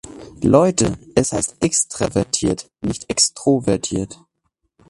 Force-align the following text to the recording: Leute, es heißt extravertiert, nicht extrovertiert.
Leute, 0.41 0.93
es 1.13 1.31
heißt 1.31 1.57
extravertiert, 1.63 2.71
nicht 2.81 3.07
extrovertiert. 3.07 4.17